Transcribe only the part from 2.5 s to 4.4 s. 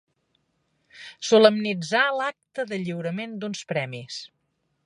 de lliurament d'uns premis.